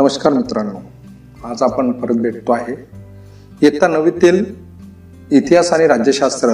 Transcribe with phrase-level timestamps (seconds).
[0.00, 0.78] नमस्कार मित्रांनो
[1.48, 2.74] आज आपण परत भेटतो आहे.
[3.62, 4.44] इयत्ता नववीतील
[5.30, 6.48] इतिहास आणि राज्यशास्त्र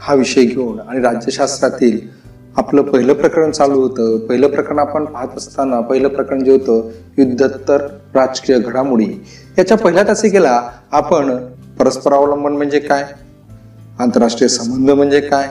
[0.00, 1.98] हा विषय घेऊन आणि राज्यशास्त्रातील
[2.56, 4.18] आपलं पहिलं प्रकरण चालू होतं.
[4.18, 9.24] पहिलं प्रकरण आपण पाहत असताना पहिलं प्रकरण जे होतं युद्धोत्तर राजकीय घडामोडी
[9.58, 11.36] याच्या पहिल्या तासिकेला आपण
[11.78, 13.06] परस्परावलंबन म्हणजे काय
[13.98, 15.48] आंतरराष्ट्रीय संबंध म्हणजे काय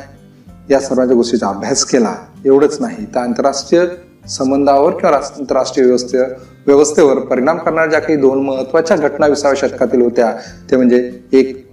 [0.70, 2.16] या सर्वांच्या गोष्टीचा अभ्यास केला.
[2.45, 3.85] एवढंच नाही तर आंतरराष्ट्रीय
[4.27, 6.19] संबंधावर किंवा आंतरराष्ट्रीय व्यवस्थे
[6.67, 10.33] व्यवस्थेवर परिणाम करणाऱ्या ज्या काही दोन महत्त्वाच्या घटना विसाव्या शतकातील होत्या
[10.71, 11.69] ते म्हणजे एक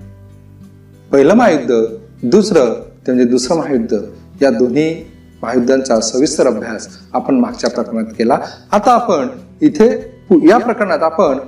[1.13, 1.75] पहिलं महायुद्ध
[2.23, 2.73] दुसरं
[3.07, 3.99] ते म्हणजे दुसरं महायुद्ध.
[4.43, 5.05] या दोन्ही
[5.43, 8.39] महायुद्धांचा सविस्तर अभ्यास आपण मागच्या प्रकरणात केला.
[8.73, 9.29] आता आपण
[9.61, 9.91] इथे
[10.31, 11.39] या प्रकरणात आपण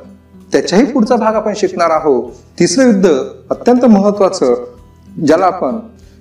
[0.52, 2.32] त्याच्याही पुढचा भाग आपण शिकणार आहोत.
[2.58, 3.10] तिसरं युद्ध
[3.50, 4.64] अत्यंत महत्वाचं
[5.26, 5.78] ज्याला आपण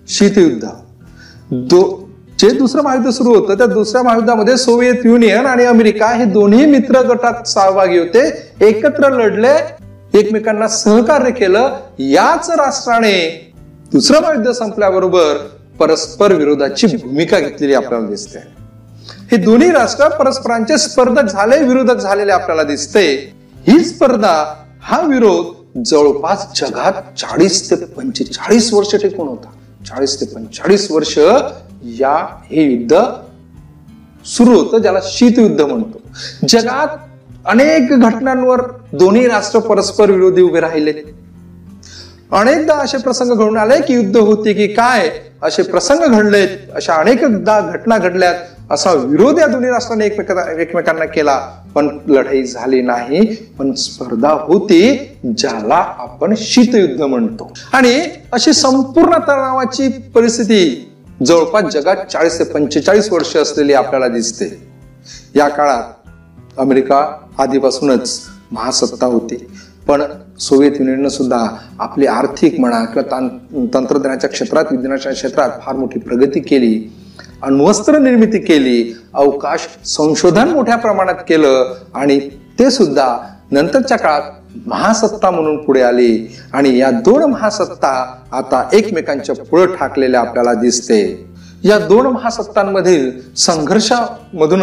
[0.08, 0.68] शीतयुद्ध.
[1.52, 2.07] दो
[2.40, 7.02] जे दुसरं महायुद्ध सुरू होतं त्या दुसऱ्या महायुद्धामध्ये सोव्हिएत युनियन आणि अमेरिका हे दोन्ही मित्र
[7.02, 8.22] गटात सहभागी होते
[8.62, 9.54] एकत्र लढले
[10.14, 11.78] एकमेकांना सहकार्य केलं.
[12.00, 13.16] याच राष्ट्राने
[13.92, 15.38] दुसरं महायुद्ध संपल्याबरोबर
[15.80, 18.40] परस्पर विरोधाची भूमिका घेतलेली आपल्याला दिसते.
[19.32, 23.08] हे दोन्ही राष्ट्र परस्परांचे स्पर्धक झाले विरोधक झालेले आपल्याला दिसते.
[23.68, 29.50] ही स्पर्धा हा विरोध जवळपास जगात चाळीस ते पंचेचाळीस वर्ष टिकून होता.
[29.88, 31.18] चाळीस ते पंचेचाळीस वर्ष
[31.84, 32.16] या
[32.52, 33.00] हे युद्ध
[34.26, 36.02] सुरू होतं ज्याला शीतयुद्ध म्हणतो.
[36.48, 36.88] जगात
[37.46, 38.62] अनेक घटनांवर
[38.94, 40.94] दोन्ही राष्ट्र परस्पर विरोधी उभे राहिले.
[42.32, 45.10] अनेकदा असे प्रसंग घडून आले की युद्ध होते की काय
[45.44, 48.36] असे प्रसंग घडलेत अशा अनेकदा घटना घडल्यात
[48.72, 50.06] असा विरोध या दोन्ही राष्ट्रांनी
[50.62, 51.52] एकमेकांना केला.
[51.76, 54.98] पण लढाई झाली नाही पण स्पर्धा होती
[55.38, 57.54] ज्याला आपण शीतयुद्ध म्हणतो.
[57.74, 60.87] आणि अशी संपूर्ण तणावाची परिस्थिती
[61.26, 64.68] जवळपास जगात चाळीस ते पंचेचाळीस वर्ष असलेली आपल्याला दिसते.
[65.36, 65.84] या काळात
[66.58, 68.22] अमेरिका आधीपासूनच
[68.52, 69.48] महासत्ता होती.
[69.88, 70.02] पण
[70.40, 71.48] सोव्हिएत युनियननं सुद्धा
[71.80, 73.28] आपली आर्थिक म्हणा किंवा
[73.74, 76.94] तंत्रज्ञानाच्या क्षेत्रात विज्ञानाच्या क्षेत्रात फार मोठी प्रगती केली.
[77.44, 78.98] अण्वस्त्र निर्मिती केली.
[79.14, 81.76] अवकाश संशोधन मोठ्या प्रमाणात केलं.
[81.94, 83.18] आणि ते सुद्धा
[83.52, 87.92] नंतरच्या काळात महासत्ता म्हणून पुढे आली आणि या दोन महासत्ता
[88.32, 91.02] आता एकमेकांच्या पुढे ठाकलेल्या आपल्याला दिसते.
[91.64, 94.62] या दोन महासत्तांमधील संघर्षामधून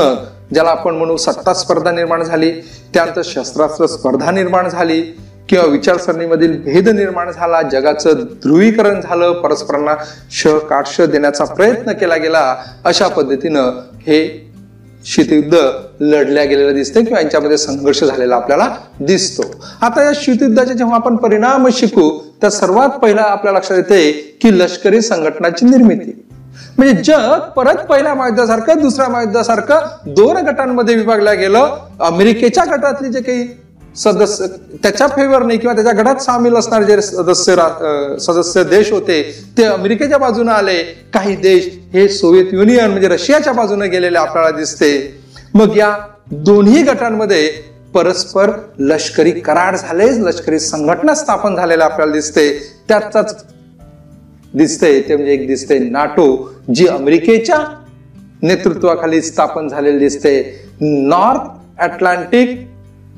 [0.55, 2.51] ज्याला आपण म्हणू सत्ता स्पर्धा निर्माण झाली
[2.95, 5.01] त्यानंतर शस्त्रास्त्र स्पर्धा निर्माण झाली
[5.49, 9.95] किंवा विचारसरणीमधील भेद निर्माण झाला जगाचं ध्रुवीकरण झालं परस्परांना
[10.31, 14.51] श काटश देण्याचा प्रयत्न केला गेला अशा पद्धतीनं हे
[15.07, 15.59] शीतयुद्ध
[16.01, 19.43] लढल्या गेलेलं दिसतं किंवा यांच्यामध्ये संघर्ष झालेला आपल्याला दिसतो.
[19.81, 25.01] आता या शीतयुद्धाचे जेव्हा आपण परिणाम शिकू तर सर्वात पहिला आपल्या लक्षात येते की लष्करी
[25.01, 26.27] संघटनाची निर्मिती.
[26.79, 31.77] म्हणजे जग परत पहिल्या महायुद्धासारखं दुसऱ्या महायुद्धासारखं दोन गटांमध्ये विभागल्या गेलं.
[32.01, 33.64] अमेरिकेच्या गटातली जे काही
[33.97, 34.47] सदस्य
[34.83, 37.55] त्याच्या फेवरने किंवा त्याच्या गटात सामील असणारे जे सदस्य
[38.21, 39.21] सदस्य देश होते
[39.59, 40.83] ते अमेरिकेच्या बाजूने आले.
[41.15, 45.21] काही देश हे सोव्हिएत युनियन म्हणजे रशियाच्या बाजूने गेलेले आपल्याला दिसते.
[45.55, 45.97] मग या
[46.31, 47.49] दोन्ही गटांमध्ये
[47.95, 52.49] परस्पर लष्करी करार झाले लष्करी संघटना स्थापन झालेल्या आपल्याला दिसते.
[52.89, 53.45] त्याचाच
[54.55, 56.27] दिसते ते म्हणजे एक दिसते नाटो
[56.75, 57.59] जी अमेरिकेच्या
[58.43, 60.35] नेतृत्वाखाली स्थापन झालेली दिसते.
[60.81, 62.59] नॉर्थ अटलांटिक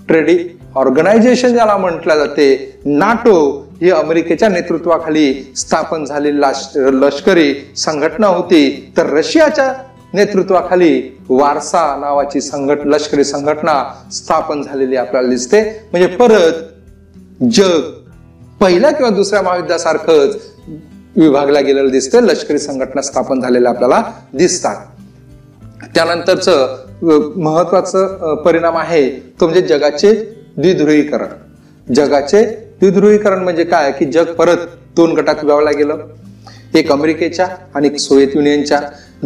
[0.08, 3.36] ट्रेडिंग ऑर्गनायझेशन ज्याला म्हटलं जाते नाटो
[3.80, 6.40] ही अमेरिकेच्या नेतृत्वाखाली स्थापन झालेली
[7.00, 8.92] लष्करी संघटना होती.
[8.96, 9.72] तर रशियाच्या
[10.14, 13.82] नेतृत्वाखाली वारसा नावाची संघट लष्करी संघटना
[14.12, 15.62] स्थापन झालेली आपल्याला दिसते.
[15.92, 17.80] म्हणजे परत जग
[18.60, 20.36] पहिल्या किंवा दुसऱ्या महायुद्धासारखंच
[21.16, 24.76] विभागला गेलेलं दिसते लष्करी संघटना स्थापन झालेल्या आपल्याला दिसतात.
[25.94, 26.48] त्यानंतरच
[27.02, 29.08] महत्वाचं परिणाम आहे
[29.40, 30.14] तो म्हणजे जगाचे
[30.56, 31.26] द्विध्रुवीकरण.
[31.86, 32.42] जगाचे
[32.80, 33.90] द्विध्रुवीकरण म्हणजे काय?
[33.92, 34.66] की जग परत
[34.96, 35.98] दोन गटात विभागला गेलं.
[36.74, 38.80] एक अमेरिकेच्या आणि एक सोव्हिएत युनियनच्या.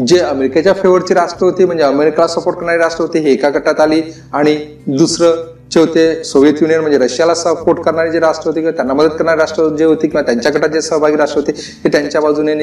[0.07, 4.03] जे अमेरिकेच्या फेवरची राष्ट्र होती म्हणजे अमेरिकेला सपोर्ट करणारी राष्ट्र होती हे एका गटात आली.
[4.33, 4.55] आणि
[4.89, 9.17] दुसरं जे होते सोव्हिएत युनियन म्हणजे रशियाला सपोर्ट करणारे जे राष्ट्र होते किंवा त्यांना मदत
[9.19, 11.53] करणारे राष्ट्र जे होते किंवा त्यांच्या गटात जे सहभागी राष्ट्र होते
[11.85, 12.55] ते त्यांच्या बाजूने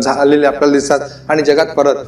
[0.00, 1.00] झालेले आपल्याला दिसतात.
[1.28, 2.04] आणि जगात परत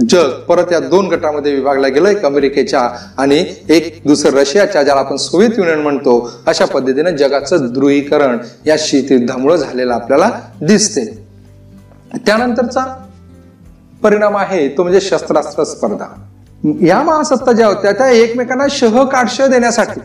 [0.00, 2.80] जग परत या दोन गटामध्ये विभागला गेलं एक अमेरिकेच्या
[3.18, 9.58] आणि एक दुसरं रशियाच्या ज्याला आपण सोव्हिएत युनियन म्हणतो अशा पद्धतीने जगाचं ध्रुवीकरण या शीतयुद्धामुळे
[9.58, 10.30] झालेलं आपल्याला
[10.62, 11.04] दिसते.
[12.26, 13.04] त्यानंतरचा
[14.02, 16.06] परिणाम आहे तो म्हणजे शस्त्रास्त्र स्पर्धा.
[16.82, 19.04] या महासत्ता ज्या होत्या त्या एकमेकांना शह
[19.46, 20.00] देण्यासाठी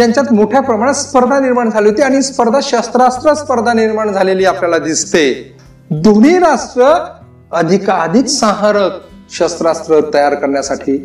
[0.00, 5.56] यांच्यात मोठ्या प्रमाणात स्पर्धा निर्माण झाली होती आणि स्पर्धा शस्त्रास्त्र स्पर्धा निर्माण झालेली आपल्याला दिसते.
[5.90, 7.04] दोन्ही राष्ट्र
[7.52, 8.90] अधिकाधिक संहारक
[9.34, 10.96] शस्त्रास्त्र तयार करण्यासाठी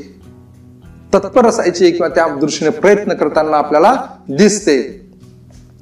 [1.14, 3.94] तत्पर असायचे किंवा त्या दृष्टीने प्रयत्न करताना आपल्याला
[4.30, 4.82] दिसते.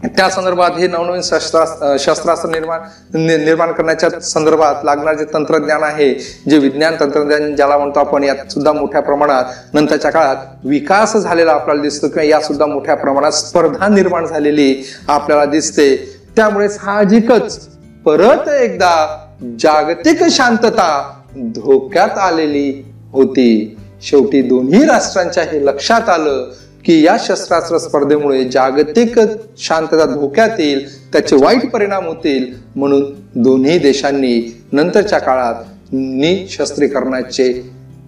[0.06, 2.82] त्या संदर्भात हे नवनवीन शस्त्रास्त्र शस्त्रास्त्र निर्माण
[3.14, 6.14] निर्माण करण्याच्या संदर्भात लागणारे जे तंत्रज्ञान आहे
[6.50, 11.82] जे विज्ञान तंत्रज्ञान ज्याला म्हणतो आपण यात सुद्धा मोठ्या प्रमाणात नंतरच्या काळात विकास झालेला आपल्याला
[11.82, 15.96] दिसतो किंवा या सुद्धा मोठ्या प्रमाणात स्पर्धा निर्माण झालेली आपल्याला दिसते.
[16.36, 17.68] त्यामुळे साहजिकच
[18.06, 19.26] परत एकदा
[19.60, 23.78] जागतिक शांतता धोक्यात आलेली होती.
[24.02, 26.52] शेवटी दोन्ही राष्ट्रांच्या हे लक्षात आलं
[26.86, 29.20] की या शस्त्रास्त्र स्पर्धेमुळे जागतिक
[29.58, 33.04] शांतता धोक्यात येईल त्याचे वाईट परिणाम होतील म्हणून
[33.36, 37.54] दोन्ही देशांनी नंतरच्या काळात निशस्त्रीकरणाचे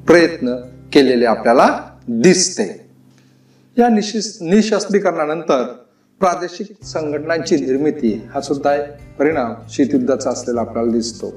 [0.07, 0.55] प्रयत्न
[0.93, 2.89] केलेले आपल्याला दिसते.
[3.77, 5.63] या निशस्त्रीकरणानंतर
[6.19, 11.33] प्रादेशिक संघटनांची निर्मिती हा सुद्धा एक परिणाम शीतयुद्धाचा असलेला आपल्याला दिसतो.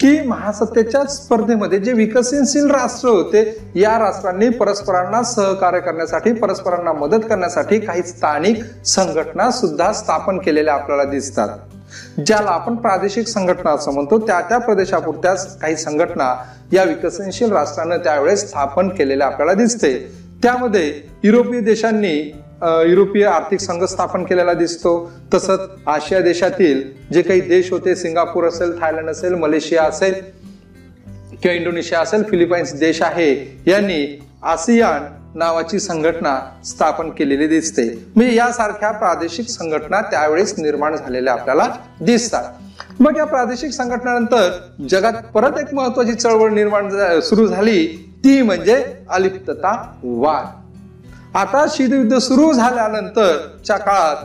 [0.00, 7.80] की महासत्तेच्या स्पर्धेमध्ये जे विकसनशील राष्ट्र होते या राष्ट्रांनी परस्परांना सहकार्य करण्यासाठी परस्परांना मदत करण्यासाठी
[7.80, 11.48] काही स्थानिक संघटना सुद्धा स्थापन केलेल्या आपल्याला दिसतात.
[12.26, 16.34] ज्याला आपण प्रादेशिक संघटना असं म्हणतो त्या त्या प्रदेशापुरत्याच काही संघटना
[16.72, 20.12] या विकसनशील राष्ट्रानं त्यावेळेस स्थापन केलेल्या आपल्याला दिसते.
[20.42, 25.12] त्यामध्ये युरोपीय देशांनी युरोपीय आर्थिक संघ स्थापन केलेला दिसतो.
[25.34, 30.14] तसंच आशिया देशातील जे काही देश होते सिंगापूर असेल थायलंड असेल मलेशिया असेल
[31.32, 33.30] किंवा इंडोनेशिया असेल फिलिपाईन्स देश आहे
[33.66, 35.04] यांनी आसियान
[35.38, 37.82] नावाची संघटना स्थापन केलेली दिसते.
[38.16, 41.66] म्हणजे यासारख्या प्रादेशिक संघटना त्यावेळेस निर्माण झालेल्या आपल्याला
[42.00, 42.44] दिसतात.
[43.00, 44.50] मग या प्रादेशिक संघटनेनंतर
[44.90, 46.88] जगात परत एक महत्वाची चळवळ निर्माण
[47.20, 47.86] सुरू झाली.
[48.24, 49.72] ती म्हणजे अलिप्तता
[50.02, 50.46] वाद.
[51.34, 54.16] आता शीतयुद्ध सुरू झाल्यानंतरच्या काळात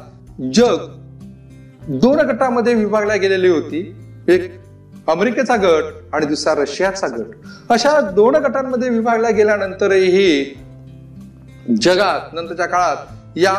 [0.53, 0.77] जग
[1.89, 3.79] दोन गटामध्ये विभागल्या गेलेली होती.
[4.27, 4.51] एक
[5.07, 7.35] अमेरिकेचा गट आणि दुसरा रशियाचा गट.
[7.69, 10.55] अशा दोन गटांमध्ये विभागल्या गेल्यानंतरही
[11.81, 12.97] जगात नंतरच्या काळात
[13.35, 13.53] या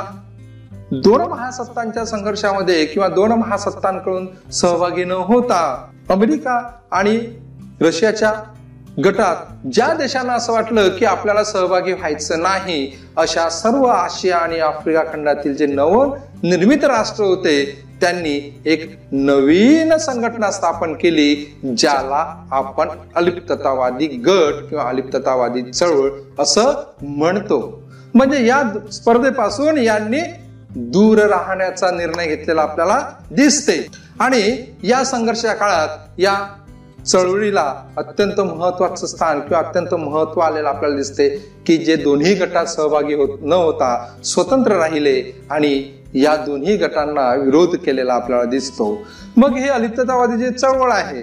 [0.92, 6.60] दोन महासत्तांच्या संघर्षामध्ये किंवा दोन महासत्तांकडून सहभागी न होता अमेरिका
[6.90, 7.18] आणि
[7.80, 8.32] रशियाच्या
[9.04, 9.36] गटात
[9.72, 15.56] ज्या देशांना असं वाटलं की आपल्याला सहभागी व्हायचं नाही अशा सर्व आशिया आणि आफ्रिका खंडातील
[15.56, 21.34] जे नव निर्मित राष्ट्र होते त्यांनी एक नवीन संघटना स्थापन केली
[21.78, 26.72] ज्याला आपण अलिप्ततावादी गट किंवा अलिप्ततावादी चळवळ असं
[27.02, 27.82] म्हणतो.
[28.14, 30.20] म्हणजे या स्पर्धेपासून यांनी
[30.76, 33.00] दूर राहण्याचा निर्णय घेतलेला आपल्याला
[33.30, 33.86] दिसते.
[34.20, 34.42] आणि
[34.82, 35.88] या संघर्षा काळात
[36.18, 36.34] या
[37.06, 41.28] चळवळीला अत्यंत महत्वाचं स्थान किंवा अत्यंत महत्त्व आलेलं आपल्याला दिसते
[41.66, 47.76] की जे दोन्ही गटात सहभागी होत न होता स्वतंत्र राहिले आणि या दोन्ही गटांना विरोध
[47.76, 48.98] केलेला आपल्याला दिसतो.
[49.36, 51.20] मग हे अलिप्ततावादी जे चळवळ आहे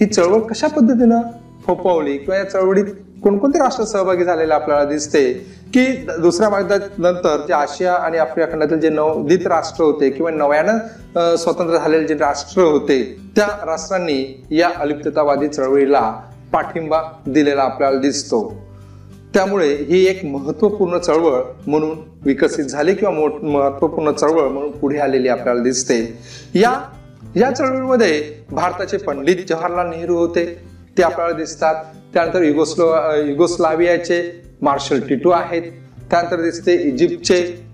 [0.00, 1.20] ही चळवळ कशा पद्धतीनं
[1.66, 2.18] फोपवली?
[2.18, 2.84] किंवा या चळवळीत
[3.22, 5.46] कोणकोणते राष्ट्र सहभागी झालेले आपल्याला दिसते?
[5.74, 5.84] की
[6.20, 12.06] दुसऱ्या नंतर जे आशिया आणि आफ्रिका खंडातील जे नवदित राष्ट्र होते किंवा नव्यानं स्वतंत्र झालेले
[12.06, 13.02] जे राष्ट्र होते
[13.36, 16.02] त्या राष्ट्रांनी या अलिप्ततावादी चळवळीला
[16.52, 18.62] पाठिंबा दिलेला आपल्याला दिसतो.
[19.34, 25.62] त्यामुळे ही एक महत्त्वपूर्ण चळवळ म्हणून विकसित झाली किंवा महत्त्वपूर्ण चळवळ म्हणून पुढे आलेली आपल्याला
[25.62, 26.18] दिसते.
[26.54, 26.72] या
[27.36, 30.44] या चळवळीमध्ये भारताचे पंडित जवाहरलाल नेहरू होते.
[30.98, 31.84] ते आपल्याला दिसतात.
[32.14, 32.94] त्यानंतर युगोस्लो
[33.26, 34.20] युगोस्लावियाचे
[34.62, 35.62] मार्शल टिटू आहेत.
[36.10, 37.66] त्यानंतर दिसते इजिप्तचे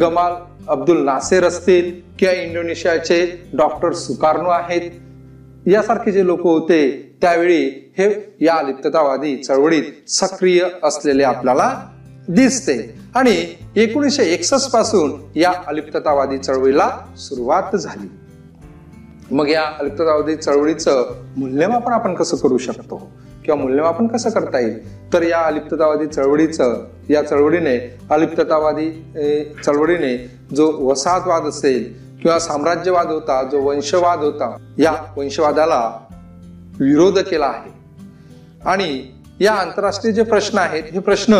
[0.00, 0.32] गमाल
[0.68, 4.90] अब्दुल नासेर असतील किंवा इंडोनेशियाचे डॉक्टर सुकार्नो आहेत.
[5.66, 11.82] यासारखे जे लोक होते त्यावेळी हे या लिप्ततावादी चळवळीत सक्रिय असलेले आपल्याला
[12.28, 12.94] दिसते.
[13.14, 18.08] आणि एकोणीसशे एकसष्टपासून या अलिप्ततावादी चळवळीला सुरुवात झाली.
[19.34, 23.10] मग या अलिप्ततावादी चळवळीचं मूल्यमापन आपण कसं करू शकतो?
[23.44, 25.12] किंवा मूल्यमापन कसं करता येईल?
[25.12, 27.76] तर या अलिप्ततावादी चळवळीचं या चळवळीने
[28.10, 28.90] अलिप्ततावादी
[29.64, 30.16] चळवळीने
[30.56, 31.82] जो वसाहतवाद असेल
[32.22, 35.90] किंवा साम्राज्यवाद होता जो वंशवाद होता या वंशवादाला
[36.80, 37.70] विरोध केला आहे.
[38.64, 39.02] आणि
[39.40, 41.34] या आंतरराष्ट्रीय जे प्रश्न आहेत हे प्रश्न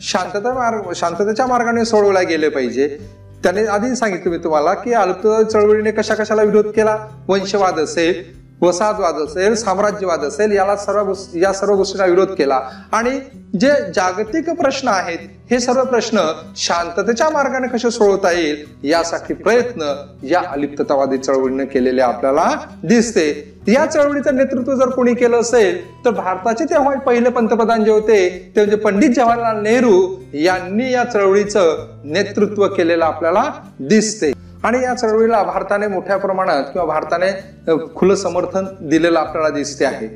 [0.00, 2.98] शांतता मार्ग शांततेच्या मार्गाने सोडवला गेले पाहिजे.
[3.42, 6.96] त्याने आधी सांगितलं मी तुम्हाला की अल्पता चळवळीने कशा कशाला विरोध केला?
[7.28, 8.22] वंशवाद असेल
[8.62, 12.60] वसाहतवाद असेल साम्राज्यवाद असेल याला सर्व या सर्व गोष्टींना विरोध केला.
[12.92, 13.18] आणि
[13.60, 15.18] जे जागतिक प्रश्न आहेत
[15.50, 16.20] हे सर्व प्रश्न
[16.56, 19.92] शांततेच्या मार्गाने कसे सोडवता येईल यासाठी प्रयत्न
[20.30, 22.50] या अलिप्ततावादी चळवळीने केलेले आपल्याला
[22.82, 23.30] दिसते.
[23.68, 28.60] या चळवळीचं नेतृत्व जर कोणी केलं असेल तर भारताचे तेव्हा पहिले पंतप्रधान जे होते ते
[28.60, 30.00] म्हणजे पंडित जवाहरलाल नेहरू
[30.34, 33.44] यांनी या चळवळीचं नेतृत्व केलेलं आपल्याला
[33.80, 34.32] दिसते.
[34.68, 40.08] आणि या चळवळीला भारताने मोठ्या प्रमाणात किंवा भारताने खुलं समर्थन दिलेलं आपल्याला दिसते आहे.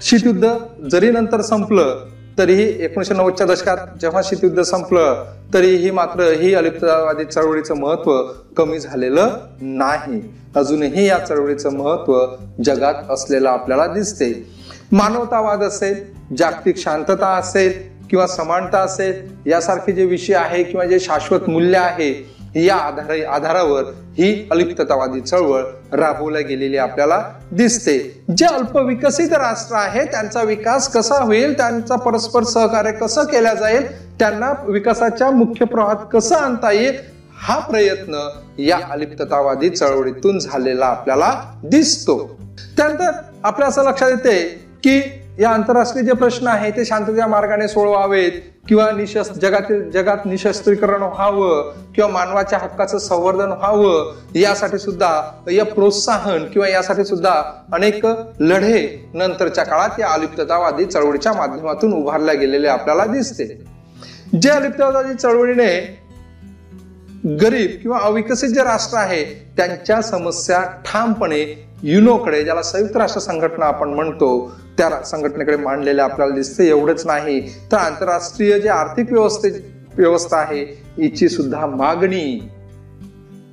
[0.00, 0.48] शीतयुद्ध
[0.90, 2.04] जरी नंतर संपलं
[2.38, 8.22] तरीही एकोणीशे नव्वदच्या दशकात जेव्हा शीतयुद्ध संपलं तरीही मात्र ही अलिप्तवादी चळवळीचं महत्त्व
[8.56, 10.20] कमी झालेलं नाही.
[10.56, 12.20] अजूनही या चळवळीचं महत्त्व
[12.64, 14.32] जगात असलेलं आपल्याला दिसते.
[14.92, 16.04] मानवतावाद असेल
[16.38, 17.72] जागतिक शांतता असेल
[18.10, 23.82] किंवा समानता असेल यासारखे जे विषय आहे किंवा जे शाश्वत मूल्य आहे या आधार आधारावर
[24.18, 27.22] ही अलिप्ततावादी चळवळ राबवल्या गेलेली आपल्याला
[27.52, 28.24] दिसते.
[28.36, 33.86] जे अल्पविकसित राष्ट्र आहे त्यांचा विकास कसा होईल त्यांचा परस्पर सहकार्य कसं केला जाईल
[34.18, 36.96] त्यांना विकासाच्या मुख्य प्रवाहात कसं आणता येईल
[37.38, 42.38] हा प्रयत्न या अलिप्ततावादी चळवळीतून झालेला आपल्याला दिसतो.
[42.76, 43.10] त्यानंतर
[43.42, 44.42] आपल्या असं लक्षात येते
[44.84, 45.00] की
[45.40, 48.32] या आंतरराष्ट्रीय जे प्रश्न आहे ते शांततेच्या मार्गाने सोडवावेत
[48.68, 56.44] किंवा निशस्त्र जगातील जगात निशस्त्रीकरण व्हावं किंवा मानवाच्या हक्काचं संवर्धन व्हावं यासाठी सुद्धा या प्रोत्साहन
[56.44, 58.06] किंवा यासाठी सुद्धा अनेक
[58.40, 63.64] लढे नंतरच्या काळात या अलिप्ततावादी चळवळीच्या माध्यमातून उभारल्या गेलेले आपल्याला दिसते.
[64.42, 66.00] जे अलिप्ततावादी चळवळीने
[67.24, 73.88] गरीब किंवा अविकसित जे राष्ट्र आहे त्यांच्या समस्या ठामपणे युनोकडे ज्याला संयुक्त राष्ट्र संघटना आपण
[73.88, 77.40] म्हणतो त्या संघटनेकडे मांडलेले आपल्याला दिसते एवढंच नाही.
[77.72, 79.50] तर आंतरराष्ट्रीय जे आर्थिक व्यवस्थे
[79.96, 80.62] व्यवस्था आहे
[80.98, 82.48] हिची सुद्धा मागणी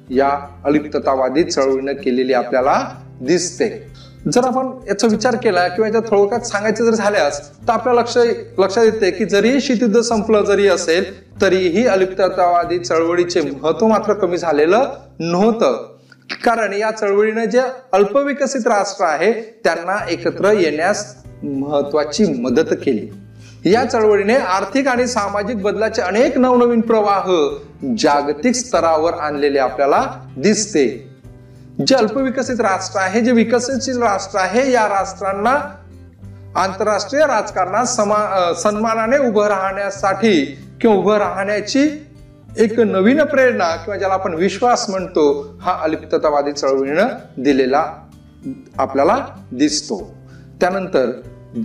[0.09, 2.89] या अलिप्ततावादी चळवळीनं केलेली आपल्याला
[3.21, 3.87] दिसते.
[4.33, 8.17] जर आपण याचा विचार केला किंवा याच्या थोडक्यात सांगायचं जर झाल्यास तर आपल्या लक्ष
[8.57, 11.05] लक्षात येते की जरी शीतयुद्ध संपलं जरी असेल
[11.41, 15.92] तरीही अलिप्ततावादी चळवळीचे महत्त्व मात्र कमी झालेलं नव्हतं.
[16.31, 17.61] कारण या चळवळीने जे
[17.93, 23.09] अल्पविकसित राष्ट्र आहे त्यांना एकत्र येण्यास महत्वाची मदत केली.
[23.65, 27.29] या चळवळीने आर्थिक आणि सामाजिक बदलाचे अनेक नवनवीन प्रवाह
[27.97, 30.05] जागतिक स्तरावर आणलेले आपल्याला
[30.37, 31.09] दिसते.
[31.87, 35.57] जे अल्पविकसित राष्ट्र आहे जे विकसनशील राष्ट्र आहे या राष्ट्रांना
[36.55, 40.45] आंतरराष्ट्रीय राजकारणात समा सन्मानाने उभं राहण्यासाठी
[40.81, 41.89] किंवा उभं राहण्याची
[42.57, 47.07] एक नवीन प्रेरणा किंवा ज्याला आपण विश्वास म्हणतो हा अलिप्ततावादी चळवळीनं
[47.37, 47.93] दिलेला
[48.77, 50.13] आपल्याला दिसतो.
[50.61, 51.11] त्यानंतर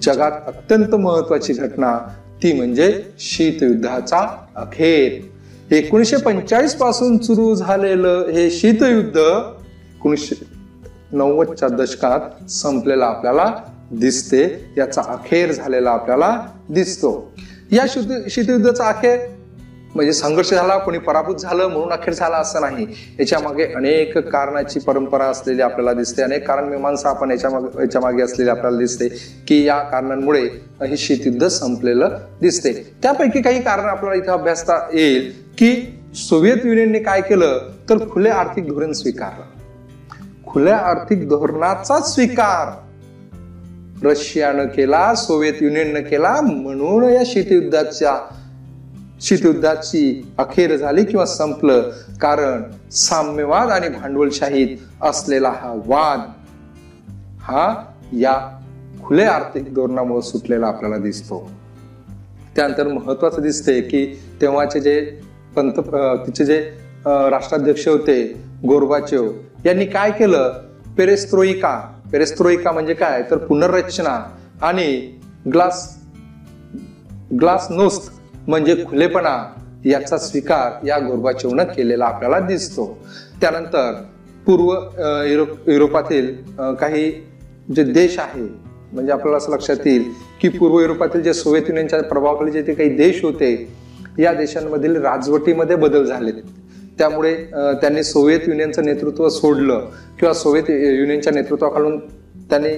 [0.02, 1.98] जगात अत्यंत महत्वाची घटना
[2.42, 5.74] ती म्हणजे शीतयुद्धाचा अखेर.
[5.74, 10.34] एकोणीशे पंचाळीसपासून सुरू झालेलं हे शीतयुद्ध एकोणीसशे
[11.12, 13.54] नव्वदच्या दशकात संपलेला आपल्याला
[13.90, 14.74] दिसते.
[14.78, 17.32] याचा अखेर झालेला आपल्याला दिसतो.
[17.72, 17.84] या
[18.30, 19.18] शीतयुद्धाचा अखेर
[19.94, 22.86] म्हणजे संघर्ष झाला कोणी पराभूत झालं म्हणून अखेर झाला असं नाही.
[23.20, 26.22] याच्या मागे अनेक कारणाची परंपरा असलेली आपल्याला दिसते.
[26.22, 29.08] अनेक कारण मीमांसा आपण याच्या मागे याच्या मागे असलेली आपल्याला दिसते
[29.48, 30.48] की या कारणांमुळे
[30.88, 32.72] हे शीतयुद्ध संपलेलं दिसते.
[33.02, 37.58] त्यापैकी काही कारण आपल्याला इथं अभ्यासता येईल की सोव्हिएत युनियनने काय केलं?
[37.90, 39.44] तर खुले आर्थिक धोरण स्वीकारलं.
[40.46, 42.76] खुल्या आर्थिक धोरणाचा स्वीकार
[44.06, 48.16] रशियानं केला सोव्हिएत युनियननं केला म्हणून या शीतयुद्धाच्या
[49.20, 56.20] शीतयुद्धाची अखेर झाली किंवा संपलं कारण साम्यवाद आणि भांडवलशाहीत असलेला हा वाद
[57.40, 58.36] हा या
[59.04, 61.50] खुले आर्थिक धोरणामुळे सुटलेला आपल्याला दिसतो.
[62.56, 64.06] त्यानंतर महत्वाचं दिसते की
[64.40, 65.20] तेव्हाचे जे
[65.56, 65.72] पंत
[66.26, 66.60] तिचे जे
[67.06, 68.22] राष्ट्राध्यक्ष होते
[68.66, 69.32] गोरबाचेव
[69.64, 70.52] यांनी काय केलं?
[70.98, 71.80] पेरेस्त्रोईका.
[72.12, 73.22] पेरेस्त्रोईका म्हणजे काय?
[73.30, 75.18] तर पुनर्रचना आणि
[75.52, 75.96] ग्लास
[77.40, 78.17] ग्लास नोस्त
[78.48, 82.98] म्हणजे खुलेपणा याचा स्वीकार या गोरबाचेवनं केलेला आपल्याला दिसतो.
[83.40, 83.92] त्यानंतर
[84.46, 84.72] पूर्व
[85.24, 86.34] युरोप युरोपातील
[86.80, 87.10] काही
[87.76, 88.42] जे देश आहे
[88.92, 90.04] म्हणजे आपल्याला असं लक्षात येईल
[90.40, 93.68] की पूर्व युरोपातील जे सोव्हिएत युनियनच्या प्रभावाखाली जे काही देश होते
[94.18, 96.30] या देशांमधील राजवटीमध्ये बदल झाले
[96.98, 99.86] त्यामुळे त्यांनी सोव्हिएत युनियनचं नेतृत्व सोडलं
[100.18, 101.98] किंवा सोव्हिएत युनियनच्या नेतृत्वाखालून
[102.50, 102.74] त्यांनी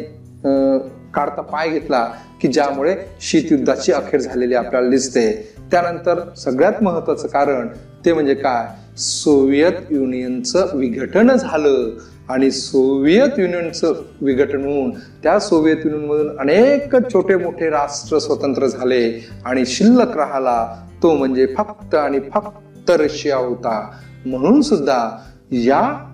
[1.14, 5.54] काढता पाय घेतला की ज्यामुळे शीतयुद्धाची अखेर झालेली आपल्याला दिसते.
[5.70, 7.68] त्यानंतर सगळ्यात महत्वाचं कारण
[8.04, 8.66] ते म्हणजे काय?
[8.98, 11.90] सोव्हिएत युनियनचं विघटन झालं.
[12.28, 14.90] आणि सोव्हिएत युनियनचं विघटन होऊन
[15.22, 19.26] त्या सोव्हिएत युनियनमधून अनेक छोटे मोठे राष्ट्र स्वतंत्र झाले.
[19.44, 20.86] आणि शिल्लक राहिला.
[21.02, 23.90] तो म्हणजे फक्त आणि फक्त रशिया होता.
[24.26, 25.10] म्हणून सुद्धा
[25.50, 26.12] या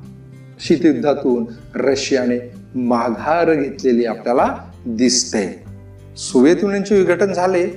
[0.61, 5.65] शीतयुद्धातून रशियाने माघार घेतलेली आपल्याला दिसते.
[6.17, 7.71] सोवियत युनियनचे विघटन झाले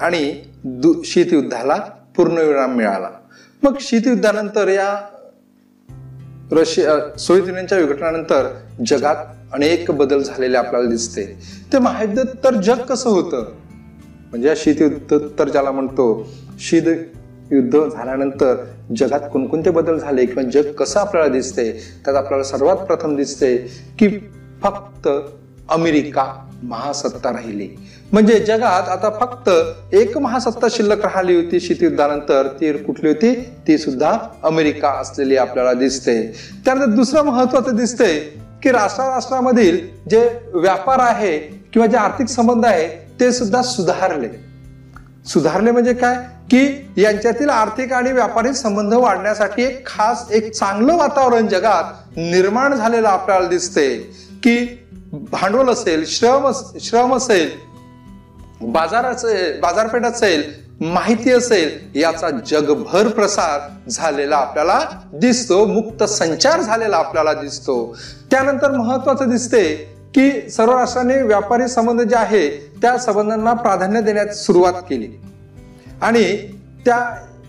[0.00, 1.76] आणि दु शीतयुद्धाला
[2.16, 3.10] पूर्णविराम मिळाला.
[3.62, 5.00] मग शीतयुद्धानंतर या
[6.52, 9.16] रशिया सोवियत युनियनच्या विघटनानंतर जगात
[9.52, 11.38] अनेक बदल झालेले आपल्याला दिसते.
[11.72, 13.52] ते महायुद्ध तर जग कसं होतं?
[14.30, 16.82] म्हणजे शीतयुद्ध तर ज्याला म्हणतो शीत
[17.52, 18.64] युद्ध झाल्यानंतर
[18.96, 23.56] जगात कोणकोणते बदल झाले किंवा जग कसं आपल्याला दिसते त्यात आपल्याला सर्वात प्रथम दिसते
[23.98, 24.08] की
[24.62, 25.08] फक्त
[25.70, 27.68] अमेरिका महासत्ता राहिली.
[28.12, 29.50] म्हणजे जगात आता फक्त
[29.94, 32.46] एक महासत्ता शिल्लक राहिली होती शीतयुद्धानंतर.
[32.46, 33.34] ती कुठली होती?
[33.34, 36.36] ती सुद्धा अमेरिका असलेली आपल्याला दिसते.
[36.64, 38.18] त्यानंतर दुसरं महत्वाचं दिसतंय
[38.62, 39.78] की राष्ट्राराष्ट्रामधील
[40.10, 44.28] जे व्यापार आहे किंवा जे आर्थिक संबंध आहे ते सुद्धा सुधारले.
[45.26, 46.14] सुधारले म्हणजे काय?
[46.50, 51.84] की यांच्यातील आर्थिक आणि व्यापारी संबंध वाढण्यासाठी एक खास एक चांगलं वातावरण जगात
[52.16, 53.96] निर्माण झालेलं आपल्याला दिसते
[54.42, 54.85] की
[55.30, 57.50] भांडवल असेल श्रम श्रम असेल
[58.60, 64.80] बाजार असेल बाजारपेठ असेल माहिती असेल याचा जगभर प्रसार झालेला आपल्याला
[65.12, 67.96] दिसतो मुक्त संचार झालेला आपल्याला दिसतो.
[68.30, 69.74] त्यानंतर महत्वाचं दिसते
[70.14, 72.48] की सर्व राष्ट्रांनी व्यापारी संबंध जे आहे
[72.82, 75.08] त्या संबंधांना प्राधान्य देण्यास सुरुवात केली.
[76.02, 76.36] आणि
[76.84, 76.98] त्या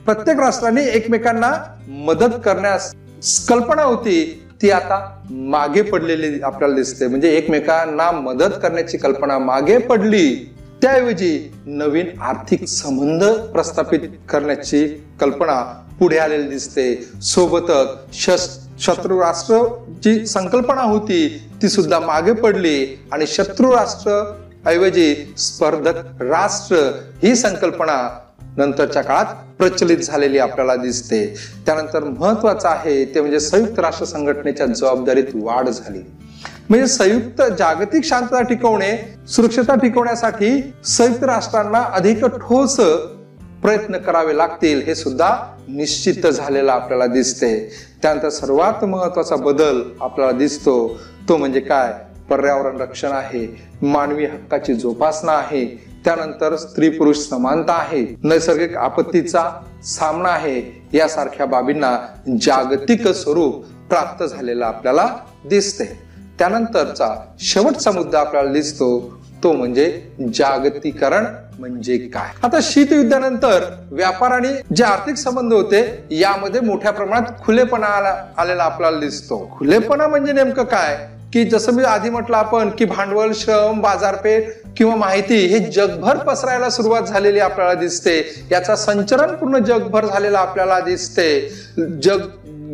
[0.06, 1.54] प्रत्येक राष्ट्रांनी एकमेकांना
[1.88, 2.94] मदत करण्यास
[3.50, 4.47] कल्पना होती.
[4.62, 4.98] ती आता
[5.30, 7.08] मागे पडलेली आपल्याला दिसते.
[7.08, 14.00] म्हणजे एकमेकांना मदत करण्याची कल्पना मागे पडली त्याऐवजी नवीन आर्थिक संबंध प्रस्थापित
[14.30, 14.88] करण्याची
[15.22, 15.62] कल्पना
[16.00, 16.96] पुढे आलेली दिसते.
[17.22, 17.88] सोबतच
[18.80, 19.56] शत्रू राष्ट्र
[20.04, 21.28] जी संकल्पना होती
[21.62, 24.34] ती सुद्धा मागे पडली आणि शत्रू राष्ट्र
[24.66, 26.76] ऐवजी स्पर्धक राष्ट्र
[27.24, 27.98] ही संकल्पना
[28.58, 29.26] नंतरच्या काळात
[29.58, 31.26] प्रचलित झालेली आपल्याला दिसते.
[31.66, 36.00] त्यानंतर महत्वाचं आहे ते म्हणजे संयुक्त राष्ट्र संघटनेच्या जबाबदारीत वाढ झाली.
[36.70, 38.92] म्हणजे संयुक्त जागतिक शांतता टिकवणे
[39.28, 42.76] सुरक्षता टिकवण्यासाठी संयुक्त राष्ट्रांना अधिक ठोस
[43.62, 45.36] प्रयत्न करावे लागतील हे सुद्धा
[45.68, 47.70] निश्चित झालेलं आपल्याला दिसते.
[48.02, 51.00] त्यानंतर सर्वात महत्त्वाचा बदल आपल्याला दिसतो
[51.30, 51.94] तो म्हणजे काय?
[52.30, 53.46] पर्यावरण रक्षण आहे
[53.82, 55.66] मानवी हक्काची जोपासना आहे
[56.08, 59.44] त्यानंतर स्त्री पुरुष समानता आहे नैसर्गिक आपत्तीचा
[59.84, 61.98] सामना आहे यासारख्या बाबींना
[62.42, 65.08] जागतिक स्वरूप प्राप्त झालेला आपल्याला
[65.50, 65.86] दिसते
[66.40, 70.02] त्यानंतरचा शेवटचा मुद्दा आपल्याला दिसतो तो म्हणजे
[70.36, 71.26] जागतिकरण
[71.60, 72.30] म्हणजे काय?
[72.44, 77.88] आता शीतयुद्धानंतर व्यापार आणि जे आर्थिक संबंध होते यामध्ये मोठ्या प्रमाणात खुलेपणा
[78.38, 79.50] आलेला आपल्याला दिसतो.
[79.58, 81.08] खुलेपणा म्हणजे नेमकं काय?
[81.34, 84.44] की जसं मी आधी म्हटलं आपण की भांडवल श्रम बाजारपेठ
[84.78, 88.46] किंवा माहिती हे जगभर पसरायला सुरुवात झालेली आपल्याला दिसते.
[88.52, 91.50] याचा संचरण पूर्ण जगभर झालेला आपल्याला दिसते.
[91.78, 92.20] जग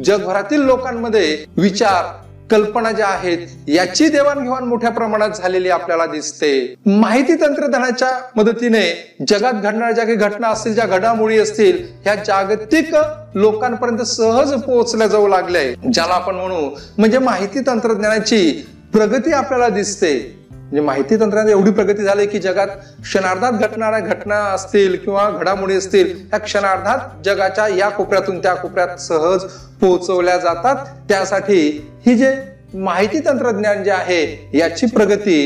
[0.04, 2.23] जगभरातील लोकांमध्ये विचार
[2.54, 6.52] कल्पना ज्या आहेत याची देवाणघेवाण मोठ्या प्रमाणात झालेली आपल्याला दिसते.
[6.86, 8.84] माहिती तंत्रज्ञानाच्या मदतीने
[9.30, 12.96] जगात घडणाऱ्या ज्या काही घटना असतील ज्या घडामोडी असतील ह्या जागतिक
[13.36, 18.52] लोकांपर्यंत सहज पोहोचल्या जाऊ लागल्या ज्याला आपण म्हणू म्हणजे माहिती तंत्रज्ञानाची
[18.94, 20.14] प्रगती आपल्याला दिसते.
[20.74, 22.68] म्हणजे माहिती तंत्रज्ञान एवढी प्रगती झाली की जगात
[23.02, 29.44] क्षणार्धात घटणाऱ्या घटना असतील किंवा घडामोडी असतील ह्या क्षणार्धात जगाच्या या कोपऱ्यातून त्या कोपऱ्यात सहज
[29.82, 30.86] पोहोचवल्या जातात.
[31.10, 31.60] त्यासाठी
[32.06, 32.34] ही जे
[32.74, 35.38] माहिती तंत्रज्ञान जे आहे याची प्रगती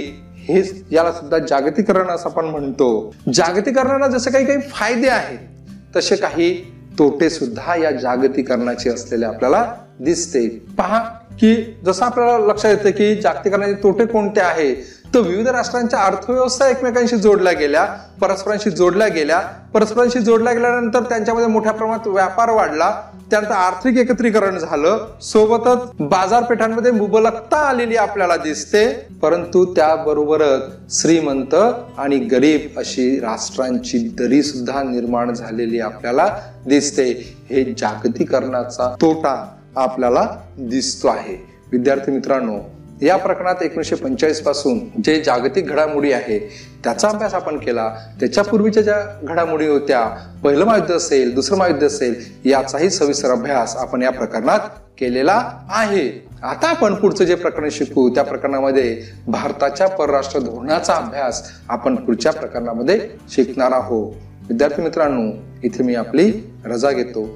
[0.47, 0.61] हे
[0.91, 3.13] याला सुद्धा जागतिकरण असं आपण म्हणतो.
[3.33, 6.53] जागतिकरणाला जसे काही काही फायदे आहेत तसे काही
[6.99, 9.63] तोटे सुद्धा या जागतिकरणाचे असलेले आपल्याला
[9.99, 10.47] दिसते.
[10.77, 11.03] पहा
[11.39, 17.17] की जसं आपल्याला लक्षात येतं की जागतिकरणाचे तोटे कोणते आहे तर विविध राष्ट्रांच्या अर्थव्यवस्था एकमेकांशी
[17.17, 17.85] जोडल्या गेल्या
[18.21, 19.39] परस्परांशी जोडल्या गेल्या.
[19.73, 23.01] परस्परांशी जोडल्या गेल्यानंतर त्यांच्यामध्ये मोठ्या प्रमाणात व्यापार वाढला.
[23.31, 24.97] त्यानंतर आर्थिक एकत्रीकरण झालं.
[25.21, 29.07] सोबतच बाजारपेठांमध्ये मुबलकता आलेली आपल्याला दिसते.
[29.21, 31.55] परंतु त्याबरोबरच श्रीमंत
[31.97, 36.27] आणि गरीब अशी राष्ट्रांची दरी सुद्धा निर्माण झालेली आपल्याला
[36.67, 37.37] दिसते.
[37.49, 39.47] हे जागतिकरणाचा तोटा
[39.77, 40.27] आपल्याला
[40.59, 41.47] दिसतो आहे.
[41.71, 42.57] विद्यार्थी मित्रांनो
[43.01, 46.49] या प्रकरणात एकोणीसशे पंचेचाळीसपासून जे जागतिक घडामोडी आहे
[46.83, 47.97] त्याचा अभ्यास आपण केला.
[48.19, 52.15] त्याच्या पूर्वीच्या ज्या घडामोडी होत्या पहिलं महायुद्ध असेल दुसरं महायुद्ध असेल
[52.49, 54.59] याचाही सविस्तर अभ्यास आपण या प्रकरणात
[54.97, 56.27] केलेला आहे.
[56.43, 63.09] आता आपण पुढचं जे प्रकरण शिकू त्या प्रकरणामध्ये भारताच्या परराष्ट्र धोरणाचा अभ्यास आपण पुढच्या प्रकरणामध्ये
[63.29, 64.13] शिकणार आहोत.
[64.49, 65.31] विद्यार्थी मित्रांनो
[65.63, 67.29] इथे मी आपली रजा घेतो.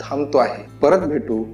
[0.00, 0.66] थांबतो आहे.
[0.82, 1.44] परत भेटू.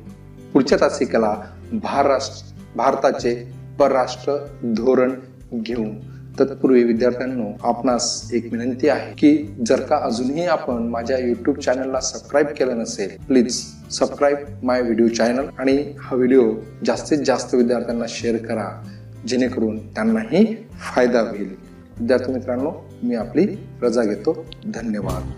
[0.53, 1.37] पुढच्या तासिकेला
[1.73, 5.13] महाराष्ट्र भारताचे परराष्ट्र धोरण
[5.55, 6.13] घेऊन.
[6.41, 12.47] तत्पूर्वी विद्यार्थ्यांनो आपणास एक विनंती आहे की जर का अजूनही आपण माझ्या युट्यूब चॅनलला सबस्क्राईब
[12.47, 16.53] केलं नसेल please subscribe my video channel आणि हा व्हिडिओ
[16.87, 18.83] जास्तीत जास्त विद्यार्थ्यांना शेअर करा.
[19.29, 21.55] जेणेकरून त्यांनाही फायदा होईल.
[22.01, 23.47] विद्यार्थी मित्रांनो मी आपली
[23.83, 24.47] रजा घेतो.
[24.75, 25.31] धन्यवाद.